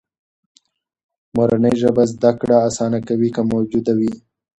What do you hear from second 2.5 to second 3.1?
آسانه